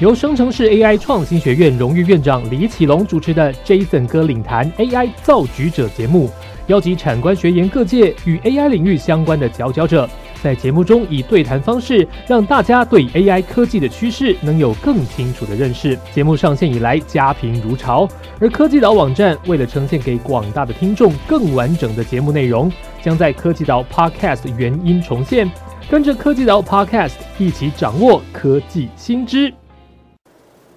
[0.00, 6.30] 由生成式 AI 创新学院荣誉院长李启龙主持的 Jason 哥领谈 AI 造局者节目，
[6.68, 10.08] 邀集产官学研各界与 AI 领域相关的佼佼者，
[10.42, 15.98] 在节目中以对谈方式，让大家对 AI 科技的趋势能有更清楚的认识。
[16.14, 18.08] 节目上线以来，家贫如潮，
[18.40, 22.72] 而科技岛网站为了呈现给广大的听众更完整的节目内容，
[23.02, 25.46] 将在科技岛 Podcast 原音重现，
[25.90, 29.52] 跟着科技岛 Podcast 一起掌握科技新知。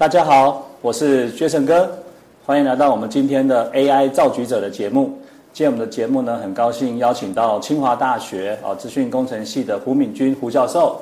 [0.04, 1.89] 大家好，我是 Jason 哥，
[2.45, 5.17] 欢迎来到我们今天的 AI 造局者的节目。
[5.53, 11.02] 今天我们的节目呢，很高兴邀请到清华大学啊资讯工程系的胡敏君胡教授。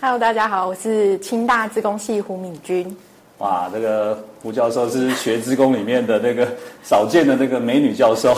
[0.00, 2.96] Hello，大家好，我是清大资工系胡敏君。
[3.38, 6.48] 哇，这个胡教授是学资工里面的那个
[6.82, 8.34] 少见的那个美女教授。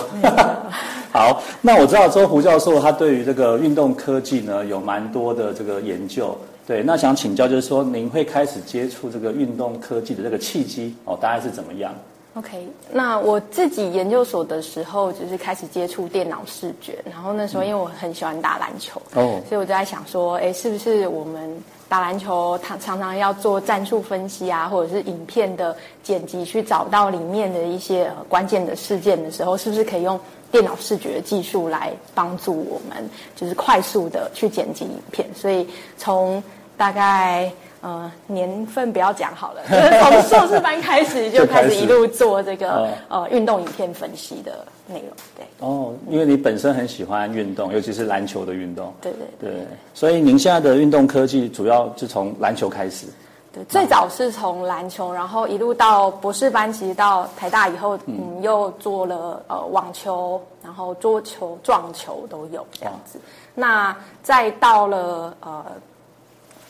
[1.11, 6.37] 好，那我知道说胡教授他对于这个运动科技呢有蛮多的这个研究。
[6.69, 11.95] 对，那想请教就是说，您会开始接触这个运动科技的这个契机哦，大概是怎么样
[12.35, 21.57] ？OK，那我自己研究所的时候，就是开始接触电脑视觉，然后那时候因为我很喜欢打篮球，哦所以我就在想说，哎，是不是我们
[21.89, 30.21] 打篮球常常常要做战术分析啊，或者是影片的剪辑，去找到里面的一些、呃、关键的事件的时候，是不是可以用
[30.53, 35.27] 电脑视觉技术来帮助我们，就是快速的去剪辑影片？
[35.35, 35.67] 所以
[35.97, 36.43] 从
[36.79, 45.11] 大概呃年份不要讲好了， 就是从硕士班开始就开始一路做这个哦呃运动影片分析的内容。
[45.37, 48.95] 对哦，因为你本身很喜欢运动，尤其是篮球的运动。
[49.03, 53.07] 对对对对，所以您现在的运动科技主要是从篮球开始。
[53.51, 63.19] 对，最早是从篮球，然后一路到博士班，其实到台大以后，嗯，又做了呃网球，然后桌球、撞球都有这样子。
[63.55, 65.65] 那再到了呃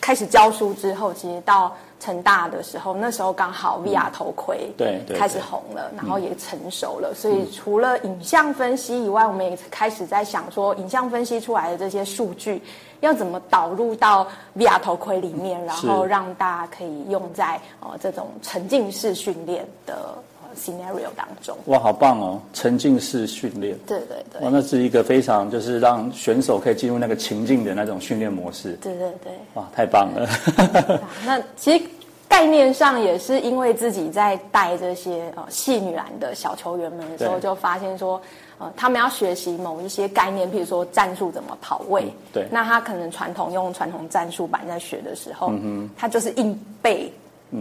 [0.08, 1.70] 开始教书之后，其实到
[2.00, 12.62] 成大的时候，那时候刚好 VR 头盔对对开始红了，然后也成熟了，所以除了影像分析以外，我们也开始在想说，影像分析出来的这些数据
[13.00, 16.08] 要怎么导入到 VR 头盔里面，然后是。
[16.08, 20.22] 让大家可以用在呃这种沉浸式训练的呃
[20.58, 21.56] scenario 当中。
[21.66, 22.40] 哇，好棒哦！
[22.52, 23.78] 沉浸式训练。
[23.86, 28.72] 对对对哇，那是一个非常就是让选手可以进入那个情境的那种训练模式。
[28.82, 29.32] 对对对。
[29.54, 30.28] 哇，太棒了！
[31.24, 31.84] 那其实
[32.28, 38.20] 概念上也是因为自己在带这些呃戏女篮的小球员们的时候，就发现说，
[38.58, 42.02] 呃，他们要学习某一些概念，譬如说战术怎么跑位。
[42.02, 47.10] 嗯对那他可能传统用传统战术板在学的时候，嗯他就是硬背。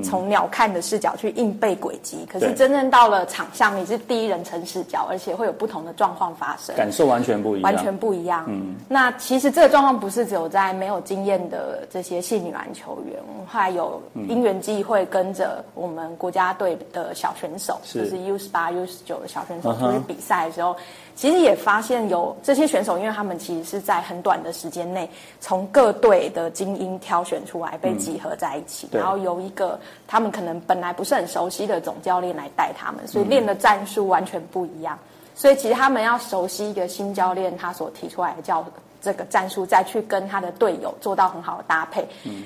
[0.03, 6.75] 从鸟瞰的视角去硬背轨迹，可是真正到了场上，你是第一人称视角，而且会有不同的状况发生。
[6.75, 7.63] 感受完全不一样。
[7.63, 8.45] 完全不一样。
[8.47, 18.03] 嗯，那其实这个状况不是只有在没有经验的这些戏女篮球员，我们后来有因缘际会跟着我们国家队的小选手，是。
[18.03, 20.75] 就是 U 十八、U 十九的小选手出去比赛的时候，
[21.15, 25.09] 其实也发现有这些选手，因为他们其实是在很短的时间内，
[25.39, 28.99] 从各队的精英挑选出来，被集合在一起，对。
[28.99, 29.76] 然后由一个
[30.07, 34.97] 他们可能本来不是很熟悉的总教练来带他们，所以练的战术完全不一样。
[35.35, 38.65] 所以其实他们要熟悉一个新教练他所提出来的叫
[38.99, 42.03] 这个战术，再去跟他的队友做到很好的搭配，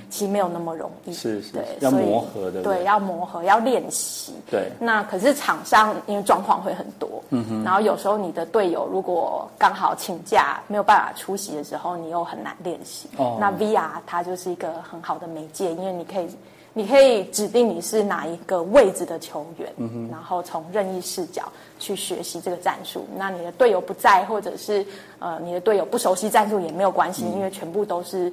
[0.09, 1.13] 其实没有那么容易。
[1.13, 4.33] 是是对，要磨合的对，要磨合，要练习。
[4.49, 13.07] 对那可是场上因为状况会很多，嗯哼，然后有时候你的队友如果刚好请假没有办法出席的时候，你又很难练习。
[13.15, 16.27] 哦那 VR 它就是一个很好的媒介，因为你可以。
[16.73, 19.69] 你可以指定你是哪一个位置的球员，
[20.09, 21.43] 然后从任意视角
[21.77, 23.05] 去学习这个战术。
[23.17, 24.85] 那你的队友不在，或者是
[25.19, 28.31] 呃你的队友不熟悉战术也没有关系，因为全部都是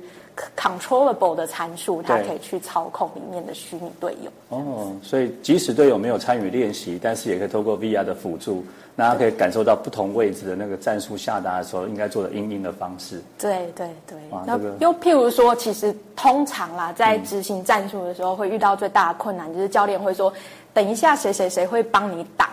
[0.57, 4.31] controllable 的参数，它可以去操控里面的虚拟队友。
[4.49, 13.23] 哦，所以即使队友没有参与练习，但是也可以透过 VR 的辅助，那他可以感受到不同位置的那个战术下达的时候应该做的应应的方式。
[13.39, 20.33] 对对对，那又譬如说，其实通常啦，在执行战术的时候，会遇到最大的困难，就是教练会说，
[20.73, 22.49] 等一下谁谁谁会帮你挡，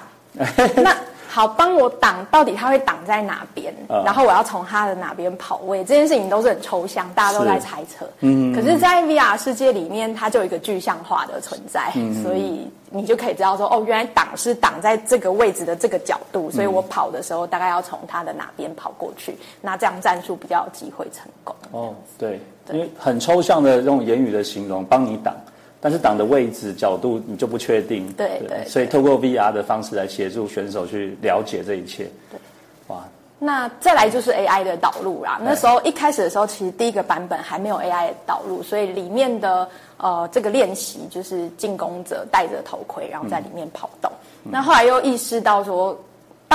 [0.76, 0.96] 那
[1.36, 3.74] 好，帮我挡，到底他会挡在哪边？
[3.90, 8.10] 啊然后我要从他的哪边跑位，这件事情都是很抽象，大家都在猜测。
[8.22, 11.92] 嗯，可是，在 VR 世界里面，它就有一个具象化的存在，
[12.24, 21.54] 所以你就可以知道说，哦，原来挡是挡在这个位置的这个角度，所以我跑的时候大概要从他的哪边跑过去，那这样战术比较有机会成功。
[21.72, 22.40] 哦，对，
[22.72, 25.36] 因为很抽象的这种言语的形容，帮你挡，
[25.82, 28.12] 但是挡的位置角度你就不确定。
[28.14, 32.06] 对对所以透过 VR 的方式来协助选手去了解这一切。
[32.32, 32.40] 对
[32.88, 33.04] 哇，
[33.40, 35.40] 那再来就是 AI 的导入啦。
[35.44, 39.68] 那时候一开始的时候，其实第一个版本还没有 AI 的导入，所以里面的
[39.98, 44.12] 呃这个练习就是进攻者戴着头盔，然后在里面跑动。
[44.44, 45.98] 那后来又意识到说。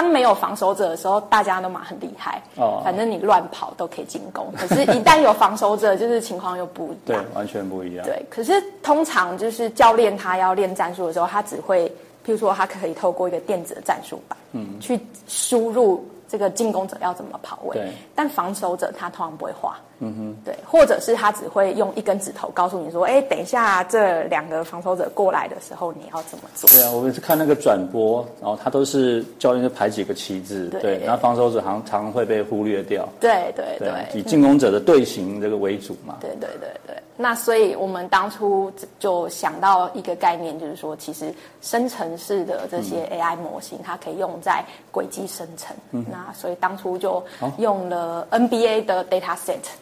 [0.00, 4.50] 当没有防守者的时候，大家都嘛很厉害，哦，反正你乱跑都可以进攻。
[4.56, 8.06] 可是，一旦有防守者，就是情况又不一样，对，完全不一样。
[8.06, 11.86] 对，可是通常就是教练他要练战术的时候，他只会，
[12.24, 14.98] 譬如说，他可以透过一个电子的战术板，嗯，去
[15.28, 16.02] 输入。
[16.30, 17.76] 这个进攻者要怎么跑位？
[17.76, 19.76] 对，但防守者他通常不会画。
[20.00, 33.08] 嗯哼，对，或者是他只会用一根指头告诉你说：“哎，等一下这两个防守者过来的时候，你要怎么做？”对啊，我们是看那个转播，然后他都是教练就排几个旗帜，对，然后防守者常常会被忽略掉。
[33.20, 36.16] 对对对，以进攻者的队形这个为主嘛。
[36.20, 36.96] 对对对对。
[37.16, 41.30] 那所以我们当初就想到一个概念，就是说，其实
[41.60, 45.76] 生成式的这些 AI 模型，它可以用在轨迹生成。
[45.90, 47.22] 那所以当初就
[47.58, 49.36] 用了 NBA 的 data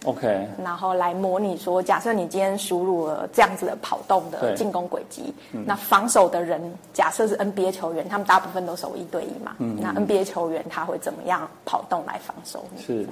[0.08, 5.34] set，OK，然后来模拟说，假设你今天输入了这样子的跑动的进攻轨迹，
[5.66, 6.60] 那防守的人
[6.92, 12.82] 假设是 NBA 球员，他们大部分都守一对一嘛，那 NBA 球员他会怎么样跑动来防守你？
[12.82, 13.06] 是。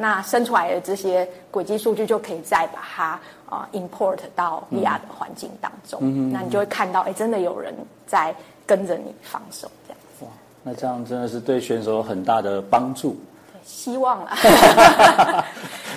[0.00, 3.18] 那生出来的这些轨迹数据就可以再把它
[3.48, 7.74] 啊 import 到 VR 的环境当中，那你就会看到，哎，真的有人
[8.06, 8.32] 在
[8.64, 9.98] 跟着你防守这样。
[10.20, 10.28] 哇，
[10.62, 13.16] 那这样真的是对选手有很大的帮助。
[13.64, 14.36] 希望啊，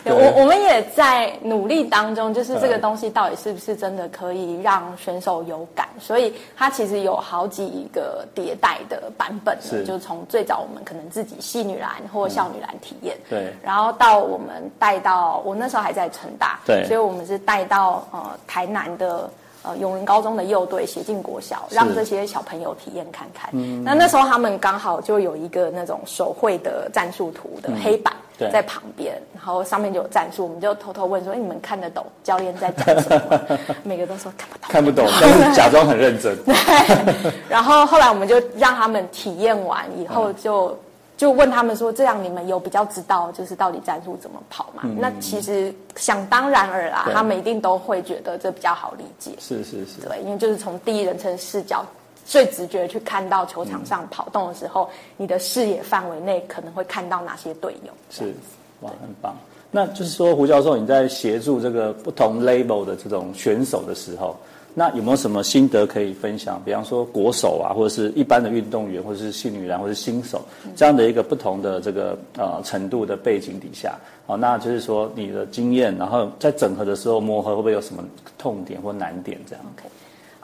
[0.05, 5.87] 我我们也在努力当中，就是这个东西到底是不是真的可以让选手有感？
[5.99, 19.29] 所以它其实有好几个迭代的版本，就从最早我们可能自己戏女篮或校女篮体验，对，然后到我们带到我那时候还在成大，对，所以我们是带到呃台南的。
[19.63, 23.51] 呃，永仁高中的幼队写进国小，让这些小朋友体验看看。
[23.83, 28.11] 那那时候他们刚好就有一个那种手绘的战术图的黑板
[28.49, 33.39] 在旁边，然后上面就有战术，我们就偷偷问说：“哎，你们看得懂教练在讲什么？”
[33.83, 36.35] 每个都说看不懂，看不懂， 但是假装很认真。
[36.43, 37.33] 对。
[37.49, 40.77] 然后后来我们就让他们体验完以后就。
[41.17, 49.33] 就问他们说：“这样你们有比较知道，就是到底战术怎么跑嘛？”那其实想当然尔啦，他们一定都会觉得这比较好理解。
[49.39, 51.85] 是是是，对，因为就是从第一人称视角，
[52.25, 57.91] 最直觉去看到球场上跑动的时候，你的视野范围内可能会看到哪些队友。
[58.09, 58.33] 是，
[58.81, 59.35] 哇，很棒。
[59.69, 64.35] 那就是说，胡教授，你在协助这个不同 label 的这种选手的时候。
[64.73, 66.61] 那有没有什么心得可以分享？
[66.63, 70.41] 比方说国手啊，或者是一般的运动员，或者是新女篮，或者是新手
[70.77, 78.01] 这样的一个不同的这个呃程度的背景底下，好，那就是说你的经验，然后在整合的时候磨合会不会有什么
[78.37, 79.65] 痛点或难点这样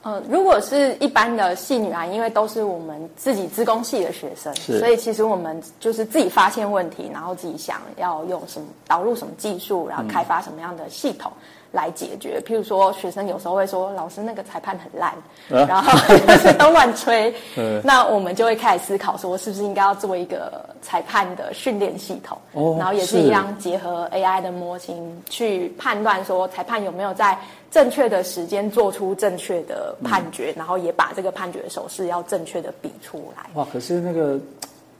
[0.08, 11.30] 呃，如果是一般的系女啊，因为都是我们自己自工系的学生，所以其实我们就是自己发现问题，然后自己想要用什么导入什么技术，然后开发什么样的系统。
[11.72, 15.14] 来解决，譬如说学生有时候会说老师那个裁判很烂，
[15.48, 15.92] 然后
[16.58, 17.34] 都乱吹，
[17.84, 22.38] 那我们就会开始思考说是不是应该要做一个裁判的训练系统，
[22.78, 27.38] 然后也是一样结合 AI 的模型去判断说裁判有没有在
[27.70, 33.44] 正确的时间做出正确的判决，然后也把这个判决手势要正确的比出来。
[33.54, 34.40] 哇，可是那个。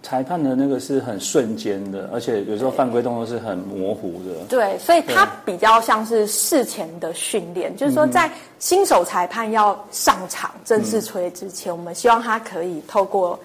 [0.04, 4.46] 裁判的那个是很瞬间的，而且有时候犯规动作是很模糊的。
[4.48, 13.38] 对，所以它比较像是事前的训练，就是说在新手裁判要上场正式吹之前，我们希望他可以透过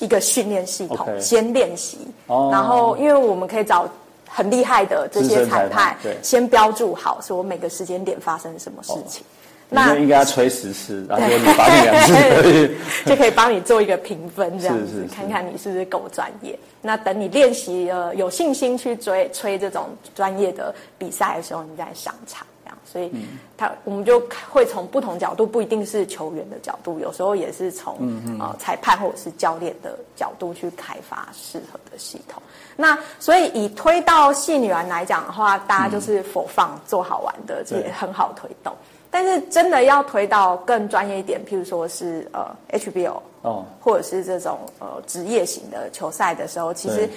[0.00, 3.88] 一个训练系统先练习，然后因为我们可以找
[4.28, 9.24] 很厉害的这些裁判，先标注好说每个时间点发生什么事情。
[9.68, 16.58] 那应该要吹十次， 然后你罚你两次，就可以帮你做一个评分，这样子看看你是不是够专业。
[16.80, 22.78] 那等你练习呃有信心去追吹这种专业的比赛的时候，你再上场这样。
[22.84, 23.10] 所以，
[23.56, 27.98] 他我们就会从不同角度，不一定是球员的角度，有时候也是从
[28.38, 32.40] 呃裁判或者是教练的角度去开发适合的系统。
[32.76, 38.72] 那所以以推到戏女篮来讲的话，大家就是否放做好玩的，这也很好推动。
[39.10, 47.08] 但是真的要推到更专业一点，譬如说是呃 HBO 哦，或者是这种呃职业型的球赛的时候，其实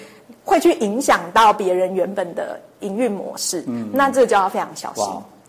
[0.45, 3.63] 会去影响到别人原本的营运模式。
[3.67, 5.05] 嗯，那这就要非常小心。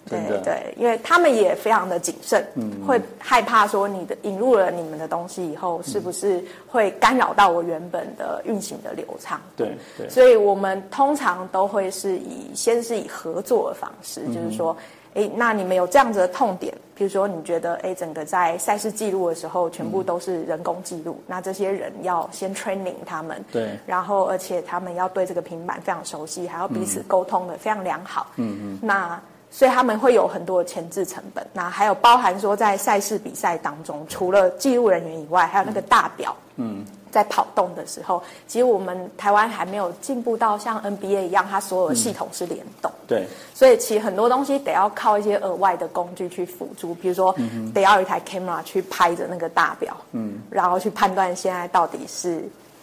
[0.08, 9.40] 对对，因为他们也非常的谨慎，嗯，会害怕说你的引入了你们的东西以后，是不是会干扰到我原本的运行的流畅？
[9.56, 14.76] 对对，所以我们通常都会是以先是以合作的方式，就是说。
[15.14, 29.20] 哎，那你们有这样子的痛点，比如说你觉得哎，整个在赛事记录的时候，全部都是人工记录，那这些人要先 training 他们，对，然后而且他们要对这个平板非常熟悉，还要彼此沟通的非常良好，嗯嗯，那。
[29.52, 36.69] 所以他们会有很多的前置成本，那还有包含说在赛事比赛当中，除了记录人员以外，还有那个大表，嗯，
[37.10, 47.34] 在跑动的时候，其实我们台湾还没有进步到像 NBA 一样，它所有的系统是联动，对，所以其实很多东西得要靠一些额外的工具去辅助，比如说
[47.74, 52.42] 得要有一台 camera 去拍着那个大表，嗯，然后去判断现在到底是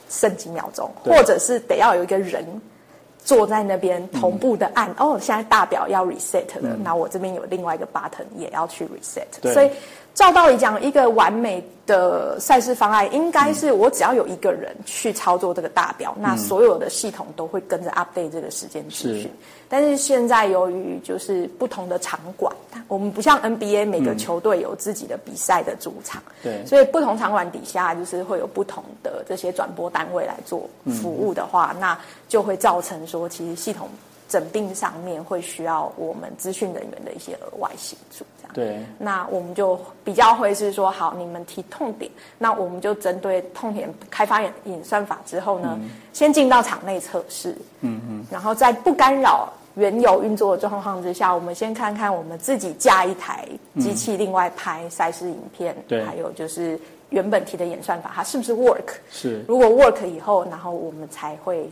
[0.10, 2.46] 剩几秒钟，或者是得要有一个人。
[3.26, 9.70] 坐在那边同步的按哦，现在大表要 reset 了，那我这边有另外一个 button 也要去 reset，所以。
[10.18, 19.32] 照道理讲，一个完美的赛事方案应该是我只要有一个人去操作这个大表，那所有的系统都会跟着 update 这个时间资讯。
[19.70, 22.52] 但是现在由于就是不同的场馆，
[22.88, 30.68] 我们不像 NBA 每个球队有自己的比赛的主场，对，所以不同场馆底下就是会有不同的这些转播单位来做
[31.00, 31.96] 服务的话，那
[32.28, 33.88] 就会造成说其实系统。
[34.28, 38.54] 诊病上面会需要我们资讯人员的一些额外协助，这样。
[38.54, 38.86] 对。
[39.00, 45.80] 那我们就比较会是说，好，你们提痛点，那我们就针对痛点开发演演算法之后呢，
[46.12, 47.52] 先进到场内测试。
[47.80, 48.26] 嗯嗯。
[48.30, 53.48] 然后在不干扰原有运作的状况之下，我们先看看我们自己架一台
[53.80, 55.76] 机器，另外拍赛事影片。
[55.88, 56.04] 对。
[56.04, 56.78] 还有就是
[57.12, 58.96] 原本提的演算法，它是不是 work？
[59.10, 59.42] 是。
[59.48, 61.70] 如果 work 以后，然后我们才会。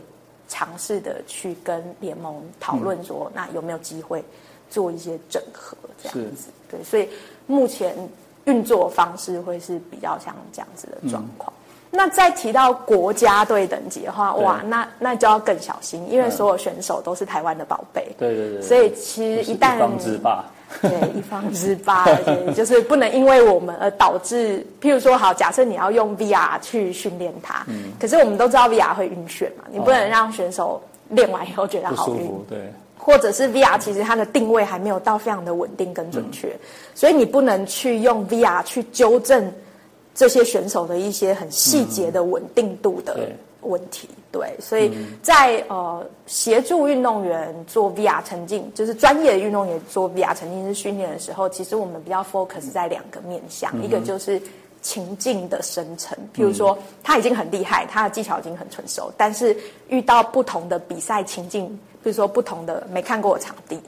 [0.48, 4.24] 尝试的去跟联盟讨论说，那有没有机会
[4.70, 6.48] 做一些整合这样子？
[6.70, 7.08] 对，所以
[7.46, 7.96] 目前
[8.44, 11.52] 运作方式会是比较像这样子的状况。
[11.90, 18.06] 那再提到国家队等级的话，哇，那那就要更小心，因为所有选手都是台湾的宝贝。
[18.18, 18.62] 对对对。
[18.62, 20.44] 所以其实一旦之霸。
[20.82, 22.04] 对，一方之霸，
[22.54, 32.58] 就是 不能因为我们而导致，譬如说，好，假设你要用 VR 去训练它，嗯，可是我们都知道 VR 会晕眩嘛，你不能让选手练完以后觉得好晕，对，
[32.98, 36.54] 或者是 VR 其实它的定位还没有到非常的稳定跟准确，
[36.96, 39.50] 所以你不能去用 VR 去纠正
[40.16, 43.30] 这些选手的一些很细节的稳定度的。
[43.62, 44.08] 问题。
[44.30, 44.92] 对，所以
[45.22, 54.40] 在呃协助运动员做 VR 沉浸，就是专业的运动员做 VR 沉浸式训练的时候，其实我们比较 focus 在两个面向，一个就是
[54.82, 59.56] 情境的生成，譬如说他已经很厉害，他的技巧已经很成熟，但是
[59.88, 61.66] 遇到不同的比赛情境，
[62.04, 63.80] 比如说不同的没看过的场地，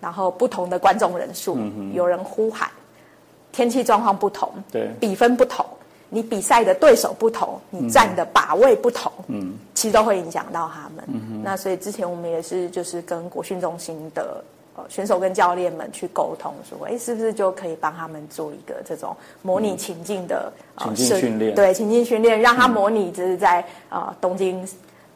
[0.00, 1.56] 然后不同的观众人数，
[1.92, 2.70] 有人呼喊，
[3.54, 5.64] 天气状况不同，对，比分不同。
[6.10, 11.04] 你比赛的对手不同，你站的把位不同，嗯，其实都会影响到他们。
[11.42, 14.44] 那所以之前我们也是就是跟国训中心的
[14.76, 21.54] 呃选手跟教练们去沟通，说，哎，是不是就可以帮他们做一个这种模拟情境的情境训练？
[21.54, 24.64] 对，情境训练，让他模拟就是在呃东京。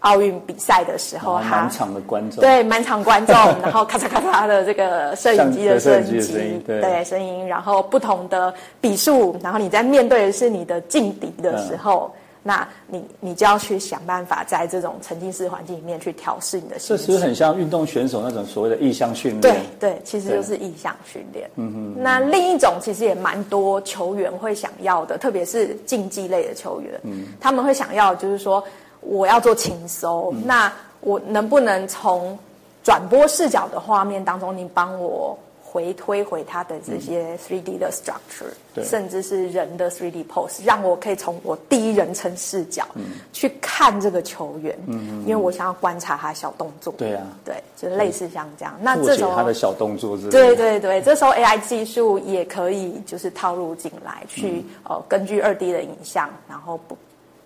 [0.00, 12.14] 奥运比赛的时候，满场的观众对满场观众， 然后咔嚓咔嚓的这个摄影机的摄影机，对声音，然后不同的笔数，然后你在面对的是你的劲敌的时候，
[12.44, 16.96] 那你你就要去想办法在这种沉浸式环境里面去调试你的心情。
[16.96, 19.40] 这其实很像运动选手那种所谓的意向训练。
[19.40, 21.50] 对对，其实就是意向训练。
[21.56, 22.02] 嗯哼。
[22.02, 28.62] 那另一种其实也蛮多球员会想要的，特别是竞技类的球员，嗯，他们会想要就是说。
[29.00, 32.38] 我要做轻松，那我能不能从
[32.82, 42.86] 转播视角的画面当中，你帮我回推回它的这些 three D 的 structure，甚至是人的 three D pose，让我可以从我第一人称视角
[43.34, 46.94] 去看这个球员，因为我想要观察他小动作。
[46.96, 48.74] 对啊，对，就类似像这样。
[48.80, 50.30] 那这时候他的小动作是？
[50.30, 56.96] 对对对，这时候 AI 技术也可以就是套入进来，去呃根据二 D 的影像，然后不。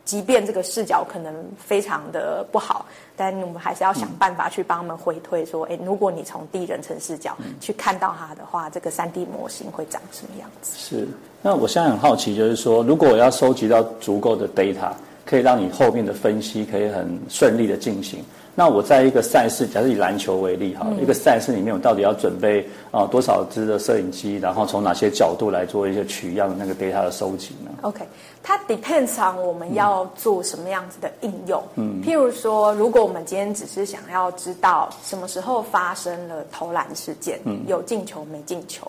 [0.04, 2.84] 即便这个视角可能非常的不好，
[3.16, 10.76] 但我们还是要想办法去帮他们回推，说，哎，如果你从第一人称视角去看到它的话，这个三 D 模型会长什么样子？
[10.76, 11.08] 是。
[11.40, 14.92] 那我现在很好奇，就是说，如果我要收集到足够的 data，
[15.24, 18.24] 可以让你后面的分析可以很顺利的进行。
[18.54, 28.04] 那我在一个赛事，假设以篮球为例哈，一个赛事里面，我到底要准备啊多少支的摄影机，然后从哪些角度来做一些取样那个 data 的收集呢？OK，
[28.42, 31.62] 它 depends on 我们要做什么样子的应用。
[31.76, 38.86] 嗯，譬如说，如果我们今天只是想要知道什么时候发生了投篮事件，有进球没进球。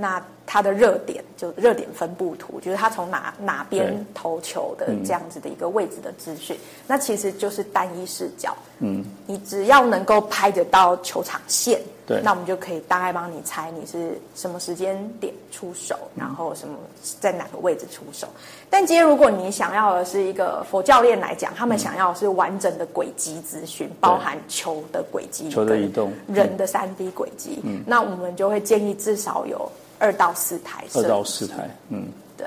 [0.00, 6.56] 那它的热点就热点分布图，就是它从哪哪边投球的这样子的一个位置的资讯。
[6.86, 8.56] 那其实就是单一视角。
[8.78, 12.20] 嗯，你只要能够拍得到球场线，对。
[12.22, 16.78] 那我们就可以大概帮你猜你是什么时间点出手，然后什么
[17.18, 18.28] 在哪个位置出手。
[18.70, 26.12] 但今天如果你想要的是一个佛教练来讲，他们想要的是完整的轨迹资讯，包含球的轨迹、球的移动。
[26.28, 32.46] 人的三 D 轨迹，嗯，那我们就会建议至少有二到四台，二到四台，嗯，对。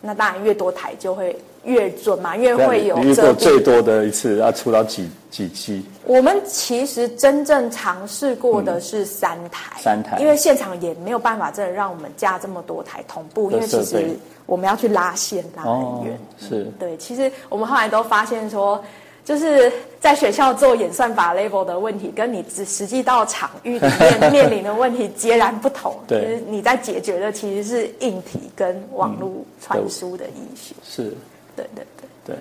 [0.00, 5.84] 那当然越多台就会越准嘛，越会有你遇过最多的一次要出到几几机？
[6.06, 16.18] 我们其实真正尝试过的是三台，三台因为现场也没有办法真的让我们架这么多台同步，因为其实我们要去拉线拉很远。
[16.38, 18.82] 是对，其实我们后来都发现说，
[19.30, 25.94] 就是在学校做演算法 level 的问题，跟你实实际到场域里面面临的问题截然不同。
[26.08, 29.30] 对你在解决的其实是硬体跟网络
[29.62, 30.74] 传输的意识。
[30.82, 31.14] 是，
[31.54, 31.86] 对对
[32.26, 32.34] 对。
[32.34, 32.36] 对。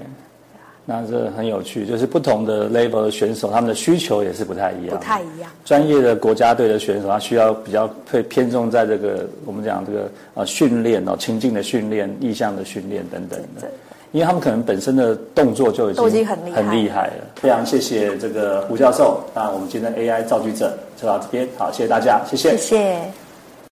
[0.84, 4.98] 那这很有趣，就是不同的 level 的选手，他们的需求也是不太一样。
[4.98, 5.52] 不太一样。
[5.64, 13.70] 专业的国家队的选手，他需要比较会偏重在这个我们讲这个呃训练哦，情境的训练、意向的训练等等的对对。
[14.12, 17.14] 因为他们可能本身的动作就已经很厉害了。
[17.36, 23.29] 非常谢谢这个胡教授，那我们今天的 AI 造句者就到这边，好，谢谢大家，谢谢谢谢。